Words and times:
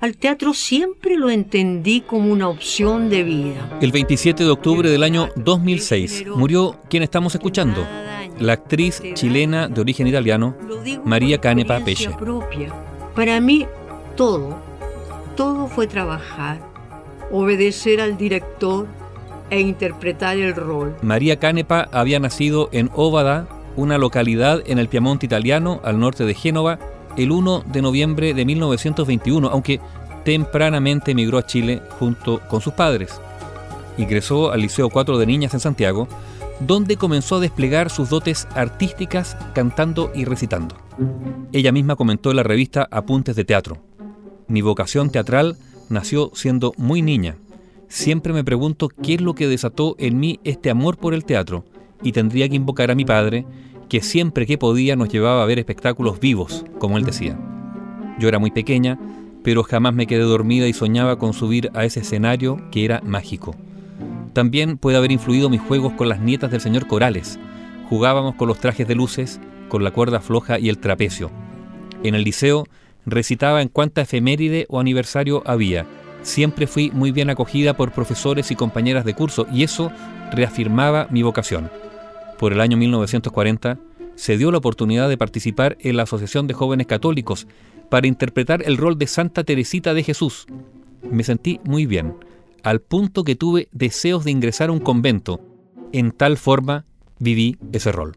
Al 0.00 0.16
teatro 0.16 0.54
siempre 0.54 1.18
lo 1.18 1.28
entendí 1.28 2.00
como 2.00 2.32
una 2.32 2.48
opción 2.48 3.10
de 3.10 3.22
vida. 3.22 3.78
El 3.82 3.92
27 3.92 4.44
de 4.44 4.50
octubre 4.50 4.88
del 4.88 5.02
año 5.02 5.28
2006 5.36 6.24
murió 6.36 6.78
quien 6.88 7.02
estamos 7.02 7.34
escuchando, 7.34 7.86
la 8.38 8.54
actriz 8.54 9.02
chilena 9.12 9.68
de 9.68 9.78
origen 9.78 10.06
italiano, 10.06 10.56
María 11.04 11.38
Canepa 11.38 11.84
Pesce. 11.84 12.08
Para 13.14 13.42
mí, 13.42 13.66
todo, 14.16 14.56
todo 15.36 15.66
fue 15.66 15.86
trabajar, 15.86 16.62
obedecer 17.30 18.00
al 18.00 18.16
director 18.16 18.86
e 19.50 19.60
interpretar 19.60 20.38
el 20.38 20.54
rol. 20.54 20.96
María 21.02 21.38
Canepa 21.38 21.90
había 21.92 22.18
nacido 22.20 22.70
en 22.72 22.88
Óvada, 22.94 23.48
una 23.76 23.98
localidad 23.98 24.62
en 24.64 24.78
el 24.78 24.88
Piamonte 24.88 25.26
italiano, 25.26 25.78
al 25.84 26.00
norte 26.00 26.24
de 26.24 26.32
Génova, 26.32 26.78
el 27.16 27.30
1 27.30 27.64
de 27.66 27.82
noviembre 27.82 28.34
de 28.34 28.44
1921, 28.44 29.48
aunque 29.48 29.80
tempranamente 30.24 31.12
emigró 31.12 31.38
a 31.38 31.46
Chile 31.46 31.82
junto 31.98 32.40
con 32.48 32.60
sus 32.60 32.72
padres. 32.72 33.20
Ingresó 33.98 34.52
al 34.52 34.60
Liceo 34.60 34.88
4 34.90 35.18
de 35.18 35.26
Niñas 35.26 35.54
en 35.54 35.60
Santiago, 35.60 36.08
donde 36.60 36.96
comenzó 36.96 37.36
a 37.36 37.40
desplegar 37.40 37.90
sus 37.90 38.10
dotes 38.10 38.46
artísticas 38.54 39.36
cantando 39.54 40.10
y 40.14 40.24
recitando. 40.24 40.76
Ella 41.52 41.72
misma 41.72 41.96
comentó 41.96 42.30
en 42.30 42.36
la 42.36 42.42
revista 42.42 42.86
Apuntes 42.90 43.34
de 43.36 43.44
Teatro. 43.44 43.78
Mi 44.46 44.60
vocación 44.60 45.10
teatral 45.10 45.56
nació 45.88 46.30
siendo 46.34 46.72
muy 46.76 47.02
niña. 47.02 47.36
Siempre 47.88 48.32
me 48.32 48.44
pregunto 48.44 48.88
qué 48.88 49.14
es 49.14 49.20
lo 49.20 49.34
que 49.34 49.48
desató 49.48 49.96
en 49.98 50.20
mí 50.20 50.38
este 50.44 50.70
amor 50.70 50.96
por 50.96 51.14
el 51.14 51.24
teatro 51.24 51.64
y 52.02 52.12
tendría 52.12 52.48
que 52.48 52.56
invocar 52.56 52.90
a 52.90 52.94
mi 52.94 53.04
padre, 53.04 53.44
que 53.90 54.00
siempre 54.02 54.46
que 54.46 54.56
podía 54.56 54.94
nos 54.94 55.08
llevaba 55.08 55.42
a 55.42 55.46
ver 55.46 55.58
espectáculos 55.58 56.20
vivos, 56.20 56.64
como 56.78 56.96
él 56.96 57.04
decía. 57.04 57.36
Yo 58.20 58.28
era 58.28 58.38
muy 58.38 58.52
pequeña, 58.52 58.98
pero 59.42 59.64
jamás 59.64 59.92
me 59.92 60.06
quedé 60.06 60.22
dormida 60.22 60.68
y 60.68 60.72
soñaba 60.72 61.18
con 61.18 61.34
subir 61.34 61.70
a 61.74 61.84
ese 61.84 62.00
escenario 62.00 62.62
que 62.70 62.84
era 62.84 63.00
mágico. 63.04 63.56
También 64.32 64.78
puede 64.78 64.96
haber 64.96 65.10
influido 65.10 65.50
mis 65.50 65.60
juegos 65.60 65.92
con 65.94 66.08
las 66.08 66.20
nietas 66.20 66.52
del 66.52 66.60
señor 66.60 66.86
Corales. 66.86 67.40
Jugábamos 67.88 68.36
con 68.36 68.46
los 68.46 68.60
trajes 68.60 68.86
de 68.86 68.94
luces, 68.94 69.40
con 69.68 69.82
la 69.82 69.90
cuerda 69.90 70.20
floja 70.20 70.60
y 70.60 70.68
el 70.68 70.78
trapecio. 70.78 71.32
En 72.04 72.14
el 72.14 72.22
liceo 72.22 72.66
recitaba 73.06 73.60
en 73.60 73.68
cuánta 73.68 74.02
efeméride 74.02 74.66
o 74.68 74.78
aniversario 74.78 75.42
había. 75.46 75.84
Siempre 76.22 76.68
fui 76.68 76.92
muy 76.92 77.10
bien 77.10 77.28
acogida 77.28 77.76
por 77.76 77.90
profesores 77.90 78.52
y 78.52 78.54
compañeras 78.54 79.04
de 79.04 79.14
curso 79.14 79.48
y 79.52 79.64
eso 79.64 79.90
reafirmaba 80.30 81.08
mi 81.10 81.22
vocación. 81.22 81.70
Por 82.40 82.54
el 82.54 82.62
año 82.62 82.78
1940 82.78 83.78
se 84.14 84.38
dio 84.38 84.50
la 84.50 84.56
oportunidad 84.56 85.10
de 85.10 85.18
participar 85.18 85.76
en 85.78 85.98
la 85.98 86.04
Asociación 86.04 86.46
de 86.46 86.54
Jóvenes 86.54 86.86
Católicos 86.86 87.46
para 87.90 88.06
interpretar 88.06 88.62
el 88.64 88.78
rol 88.78 88.96
de 88.96 89.06
Santa 89.06 89.44
Teresita 89.44 89.92
de 89.92 90.02
Jesús. 90.02 90.46
Me 91.02 91.22
sentí 91.22 91.60
muy 91.64 91.84
bien, 91.84 92.16
al 92.62 92.80
punto 92.80 93.24
que 93.24 93.34
tuve 93.34 93.68
deseos 93.72 94.24
de 94.24 94.30
ingresar 94.30 94.70
a 94.70 94.72
un 94.72 94.78
convento. 94.80 95.42
En 95.92 96.12
tal 96.12 96.38
forma 96.38 96.86
viví 97.18 97.58
ese 97.74 97.92
rol. 97.92 98.16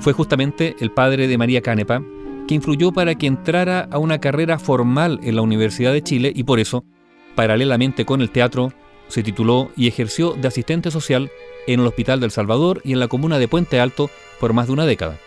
Fue 0.00 0.12
justamente 0.12 0.76
el 0.80 0.90
padre 0.90 1.26
de 1.26 1.38
María 1.38 1.62
Canepa 1.62 2.02
que 2.46 2.54
influyó 2.54 2.92
para 2.92 3.14
que 3.14 3.28
entrara 3.28 3.88
a 3.90 3.96
una 3.96 4.18
carrera 4.18 4.58
formal 4.58 5.20
en 5.22 5.36
la 5.36 5.42
Universidad 5.42 5.94
de 5.94 6.02
Chile 6.02 6.34
y 6.36 6.44
por 6.44 6.60
eso, 6.60 6.84
paralelamente 7.34 8.04
con 8.04 8.20
el 8.20 8.28
teatro, 8.28 8.74
se 9.08 9.22
tituló 9.22 9.70
y 9.74 9.88
ejerció 9.88 10.34
de 10.34 10.48
asistente 10.48 10.90
social 10.90 11.30
en 11.66 11.80
el 11.80 11.86
Hospital 11.86 12.20
del 12.20 12.30
Salvador 12.30 12.80
y 12.84 12.92
en 12.92 13.00
la 13.00 13.08
comuna 13.08 13.38
de 13.38 13.48
Puente 13.48 13.80
Alto 13.80 14.10
por 14.40 14.52
más 14.52 14.66
de 14.66 14.72
una 14.72 14.86
década. 14.86 15.18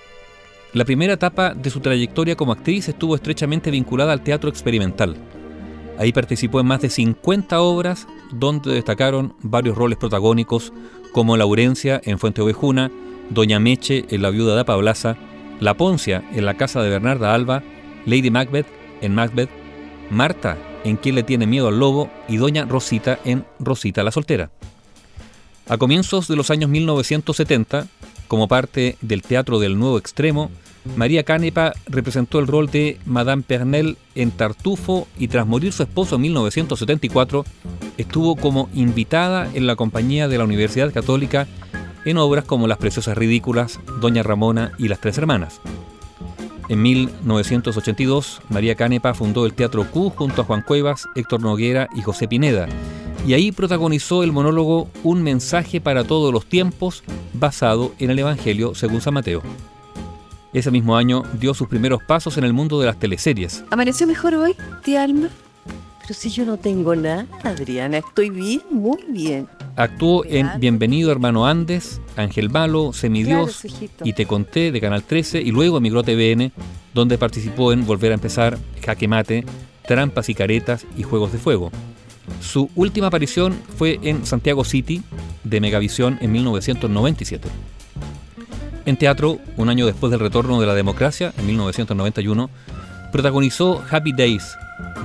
La 0.74 0.86
primera 0.86 1.14
etapa 1.14 1.56
de 1.56 1.70
su 1.70 1.80
trayectoria 1.80 2.36
como 2.36 2.52
actriz 2.52 2.88
estuvo 2.90 3.16
estrechamente 3.16 3.72
vinculada 3.72 4.14
al 4.14 4.22
teatro 4.22 4.50
experimental. 4.50 5.18
Ahí 5.98 6.14
participó 6.14 6.60
en 6.60 6.68
más 6.68 6.82
de 6.82 6.90
50 6.90 7.60
obras 7.62 8.08
donde 8.32 8.74
destacaron 8.74 9.34
varios 9.42 9.76
roles 9.76 9.98
protagónicos 9.98 10.72
como 11.12 11.38
Laurencia 11.38 12.00
en 12.04 12.20
Fuente 12.20 12.42
Ovejuna, 12.42 12.92
Doña 13.32 13.60
Meche 13.60 14.06
en 14.10 14.22
La 14.22 14.30
viuda 14.30 14.56
de 14.56 14.64
Pablaza, 14.64 15.18
La 15.60 15.76
Poncia 15.76 16.24
en 16.34 16.46
La 16.46 16.56
casa 16.56 16.84
de 16.84 16.90
Bernarda 16.90 17.34
Alba, 17.34 17.64
Lady 18.06 18.30
Macbeth 18.30 18.68
en 19.02 19.16
Macbeth, 19.16 19.50
Marta 20.10 20.58
en 20.84 20.98
Quién 20.98 21.16
le 21.16 21.24
tiene 21.24 21.48
miedo 21.48 21.68
al 21.68 21.80
lobo 21.80 22.10
y 22.28 22.38
Doña 22.38 22.66
Rosita 22.66 23.20
en 23.26 23.46
Rosita 23.60 24.04
la 24.04 24.12
soltera. 24.12 24.52
A 25.70 25.78
comienzos 25.78 26.28
de 26.28 26.36
los 26.36 26.50
años 26.50 26.68
1970, 26.72 27.86
como 28.28 28.48
parte 28.48 28.98
del 29.02 29.22
Teatro 29.22 29.60
del 29.60 29.78
Nuevo 29.78 30.00
Extremo, 30.00 30.50
María 30.96 31.24
Canepa 31.24 31.74
representó 31.86 32.40
el 32.40 32.48
rol 32.48 32.72
de 32.72 32.98
Madame 33.06 33.44
Pernelle 33.44 33.96
en 34.16 34.32
Tartufo 34.32 35.08
y 35.20 35.28
tras 35.28 35.46
morir 35.46 35.72
su 35.72 35.84
esposo 35.84 36.16
en 36.16 36.24
1974, 36.24 37.46
estuvo 37.98 38.36
como 38.36 38.68
invitada 38.74 39.48
en 39.54 39.68
la 39.68 39.76
compañía 39.76 40.28
de 40.28 40.40
la 40.40 40.46
Universidad 40.46 40.92
Católica 40.92 41.48
en 42.04 42.18
obras 42.18 42.46
como 42.46 42.68
Las 42.68 42.80
Preciosas 42.80 43.16
Ridículas, 43.16 43.80
Doña 44.02 44.24
Ramona 44.24 44.72
y 44.80 44.88
Las 44.88 45.02
Tres 45.02 45.20
Hermanas. 45.20 45.62
En 46.68 46.82
1982, 46.82 48.42
María 48.50 48.74
Canepa 48.74 49.14
fundó 49.14 49.46
el 49.46 49.54
Teatro 49.54 49.86
Q 49.86 50.14
junto 50.16 50.42
a 50.42 50.46
Juan 50.46 50.64
Cuevas, 50.64 51.08
Héctor 51.16 51.42
Noguera 51.42 51.90
y 51.96 52.02
José 52.02 52.28
Pineda, 52.28 52.68
y 53.26 53.34
ahí 53.34 53.52
protagonizó 53.52 54.24
el 54.24 54.32
monólogo 54.32 54.90
Un 55.04 55.24
mensaje 55.24 55.82
para 55.82 56.04
todos 56.04 56.34
los 56.34 56.46
tiempos, 56.46 57.04
basado 57.34 57.94
en 58.00 58.10
el 58.10 58.20
Evangelio 58.20 58.76
según 58.76 59.02
San 59.02 59.14
Mateo. 59.14 59.42
Ese 60.52 60.72
mismo 60.72 60.98
año 60.98 61.24
dio 61.40 61.54
sus 61.54 61.68
primeros 61.68 62.02
pasos 62.04 62.38
en 62.38 62.44
el 62.44 62.54
mundo 62.54 62.80
de 62.80 62.88
las 62.88 62.98
teleseries. 62.98 63.64
¿Amaneció 63.70 64.08
mejor 64.08 64.34
hoy, 64.34 64.56
tía 64.84 65.04
Alma? 65.04 65.30
Pero 66.02 66.14
si 66.20 66.30
yo 66.30 66.44
no 66.44 66.58
tengo 66.58 66.96
nada, 66.96 67.28
Adriana, 67.44 68.00
estoy 68.00 68.32
bien, 68.32 68.62
muy 68.72 68.98
bien. 69.10 69.48
Actuó 69.76 70.26
en 70.26 70.50
Bienvenido 70.60 71.12
Hermano 71.12 71.46
Andes, 71.46 72.02
Ángel 72.16 72.50
Malo, 72.50 72.94
Semidios 72.94 73.64
y 74.04 74.14
Te 74.14 74.26
Conté 74.26 74.72
de 74.72 74.82
Canal 74.82 75.04
13 75.04 75.42
y 75.42 75.52
luego 75.52 75.78
emigró 75.78 76.00
a 76.00 76.04
TVN, 76.04 76.52
donde 76.96 77.20
participó 77.20 77.72
en 77.72 77.86
Volver 77.86 78.12
a 78.12 78.16
Empezar, 78.16 78.58
Jaque 78.84 79.08
Mate, 79.08 79.46
Trampas 79.88 80.30
y 80.30 80.34
Caretas 80.34 80.88
y 80.98 81.04
Juegos 81.04 81.32
de 81.32 81.38
Fuego. 81.38 81.72
Su 82.42 82.70
última 82.76 83.08
aparición 83.08 83.60
fue 83.78 84.00
en 84.04 84.26
Santiago 84.26 84.64
City 84.64 85.02
de 85.44 85.62
Megavisión 85.62 86.18
en 86.22 86.32
1997. 86.32 87.48
En 88.86 88.98
teatro, 88.98 89.40
un 89.58 89.70
año 89.70 89.86
después 89.86 90.12
del 90.12 90.20
retorno 90.20 90.60
de 90.60 90.68
la 90.68 90.74
democracia, 90.74 91.34
en 91.38 91.46
1991, 91.46 92.50
protagonizó 93.12 93.84
Happy 93.90 94.14
Days 94.14 94.56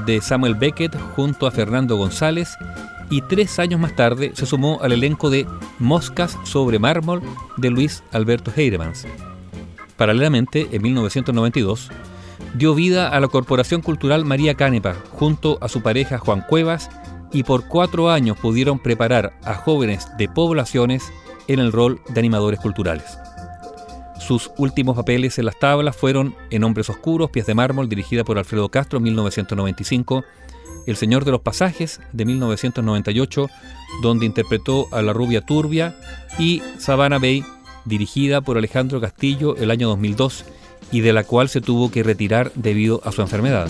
de 0.07 0.21
Samuel 0.21 0.55
Beckett 0.55 0.97
junto 1.15 1.47
a 1.47 1.51
Fernando 1.51 1.97
González 1.97 2.57
y 3.11 3.21
tres 3.23 3.59
años 3.59 3.81
más 3.81 3.95
tarde 3.95 4.33
se 4.35 4.47
sumó 4.47 4.81
al 4.83 4.93
elenco 4.93 5.31
de 5.31 5.47
Moscas 5.79 6.39
sobre 6.45 6.79
mármol 6.79 7.23
de 7.57 7.71
Luis 7.71 8.03
Alberto 8.13 8.53
Heiremans. 8.55 9.07
Paralelamente, 9.97 10.69
en 10.73 10.83
1992, 10.83 11.91
dio 12.55 12.75
vida 12.75 13.09
a 13.09 13.21
la 13.21 13.29
Corporación 13.29 13.83
Cultural 13.83 14.25
María 14.25 14.55
Canepa 14.55 14.95
junto 15.11 15.59
a 15.61 15.69
su 15.69 15.83
pareja 15.83 16.19
Juan 16.19 16.45
Cuevas 16.49 16.91
y 17.35 17.43
por 17.43 17.67
cuatro 17.67 18.11
años 18.11 18.39
pudieron 18.39 18.79
preparar 18.79 19.35
a 19.43 19.55
jóvenes 19.55 20.09
de 20.17 20.29
poblaciones 20.29 21.13
en 21.49 21.59
el 21.59 21.73
rol 21.73 22.01
de 22.09 22.21
animadores 22.21 22.61
culturales. 22.61 23.19
Sus 24.21 24.53
últimos 24.57 24.97
papeles 24.97 25.39
en 25.39 25.45
las 25.45 25.59
tablas 25.59 25.97
fueron 25.97 26.35
En 26.51 26.65
Hombres 26.65 26.89
Oscuros, 26.89 27.31
Pies 27.31 27.45
de 27.45 27.55
Mármol, 27.55 27.91
dirigida 27.91 28.25
por 28.25 28.39
Alfredo 28.39 28.71
Castro 28.71 28.99
en 28.99 29.03
1995, 29.03 30.25
El 30.87 30.97
Señor 30.97 31.25
de 31.27 31.33
los 31.33 31.41
Pasajes 31.41 32.01
de 32.13 32.25
1998, 32.25 33.51
donde 34.01 34.25
interpretó 34.25 34.87
a 34.93 35.03
la 35.03 35.13
rubia 35.13 35.43
turbia, 35.43 35.97
y 36.39 36.63
Savannah 36.79 37.19
Bay, 37.19 37.45
dirigida 37.85 38.41
por 38.41 38.57
Alejandro 38.57 39.01
Castillo 39.01 39.57
el 39.57 39.71
año 39.71 39.89
2002 39.89 40.45
y 40.93 41.01
de 41.01 41.13
la 41.13 41.25
cual 41.25 41.49
se 41.49 41.61
tuvo 41.61 41.91
que 41.91 42.03
retirar 42.03 42.53
debido 42.55 43.03
a 43.05 43.13
su 43.13 43.21
enfermedad. 43.21 43.69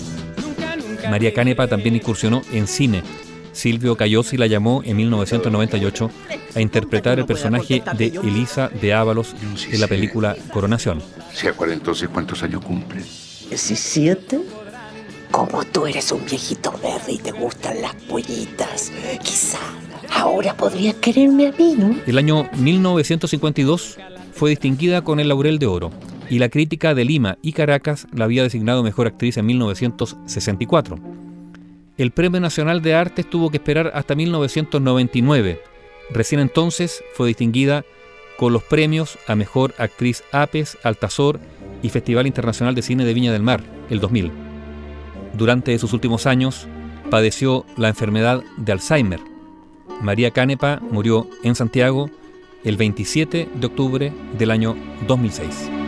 María 1.09 1.33
Canepa 1.33 1.67
también 1.67 1.95
incursionó 1.95 2.41
en 2.53 2.67
cine, 2.67 3.03
Silvio 3.55 3.95
Cayosi 3.95 4.35
la 4.37 4.47
llamó 4.47 4.81
en 4.83 4.97
1998 4.97 6.11
a 6.55 6.61
interpretar 6.61 7.19
el 7.19 7.25
personaje 7.25 7.81
de 7.97 8.07
Elisa 8.07 8.69
de 8.69 8.93
Ábalos 8.93 9.33
en 9.71 9.79
la 9.79 9.87
película 9.87 10.35
Coronación. 10.51 11.01
¿Se 11.33 11.47
acuerda 11.47 11.73
entonces 11.73 12.09
cuántos 12.09 12.43
años 12.43 12.63
cumple? 12.63 13.01
17. 13.49 14.39
Como 15.31 15.63
tú 15.65 15.87
eres 15.87 16.11
un 16.11 16.25
viejito 16.25 16.71
verde 16.83 17.13
y 17.13 17.17
te 17.17 17.31
gustan 17.31 17.81
las 17.81 17.95
pollitas, 17.95 18.91
quizá 19.23 19.59
ahora 20.09 20.55
podrías 20.55 20.95
quererme 20.95 21.47
a 21.47 21.51
mí, 21.51 21.75
¿no? 21.77 21.95
El 22.05 22.17
año 22.17 22.49
1952 22.57 23.97
fue 24.33 24.49
distinguida 24.49 25.01
con 25.01 25.19
el 25.19 25.29
Laurel 25.29 25.59
de 25.59 25.65
Oro 25.65 25.91
y 26.29 26.39
la 26.39 26.49
crítica 26.49 26.93
de 26.93 27.05
Lima 27.05 27.37
y 27.41 27.53
Caracas 27.53 28.07
la 28.13 28.25
había 28.25 28.43
designado 28.43 28.83
mejor 28.83 29.07
actriz 29.07 29.37
en 29.37 29.45
1964 29.45 31.24
el 31.97 32.11
Premio 32.11 32.41
Nacional 32.41 32.81
de 32.81 32.93
Artes 32.93 33.29
tuvo 33.29 33.49
que 33.49 33.57
esperar 33.57 33.91
hasta 33.93 34.15
1999. 34.15 35.61
Recién 36.11 36.41
entonces 36.41 37.03
fue 37.13 37.27
distinguida 37.27 37.85
con 38.37 38.51
los 38.51 38.63
premios 38.63 39.17
a 39.27 39.35
Mejor 39.35 39.73
Actriz 39.77 40.23
APES, 40.31 40.77
Altazor 40.83 41.39
y 41.81 41.89
Festival 41.89 42.27
Internacional 42.27 42.75
de 42.75 42.81
Cine 42.81 43.05
de 43.05 43.13
Viña 43.13 43.31
del 43.31 43.43
Mar, 43.43 43.63
el 43.89 43.99
2000. 43.99 44.31
Durante 45.33 45.77
sus 45.79 45.93
últimos 45.93 46.25
años 46.25 46.67
padeció 47.09 47.65
la 47.77 47.89
enfermedad 47.89 48.43
de 48.57 48.71
Alzheimer. 48.73 49.21
María 50.01 50.31
Canepa 50.31 50.81
murió 50.81 51.29
en 51.43 51.55
Santiago 51.55 52.09
el 52.63 52.77
27 52.77 53.49
de 53.53 53.67
octubre 53.67 54.13
del 54.37 54.51
año 54.51 54.75
2006. 55.07 55.84